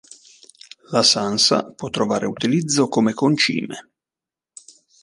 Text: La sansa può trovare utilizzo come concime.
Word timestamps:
La 0.89 1.03
sansa 1.03 1.63
può 1.73 1.91
trovare 1.91 2.25
utilizzo 2.25 2.87
come 2.87 3.13
concime. 3.13 3.89